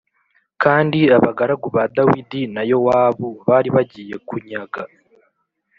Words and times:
Kandi 0.63 0.99
abagaragu 1.17 1.67
ba 1.75 1.83
Dawidi 1.95 2.41
na 2.55 2.63
Yowabu 2.71 3.27
bari 3.47 3.69
bagiye 3.75 4.15
kunyaga 4.27 4.81